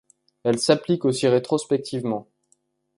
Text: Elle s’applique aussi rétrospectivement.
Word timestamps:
Elle 0.43 0.57
s’applique 0.57 1.05
aussi 1.05 1.27
rétrospectivement. 1.27 2.27